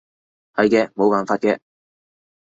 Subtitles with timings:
[0.55, 1.59] 係嘅，冇辦法嘅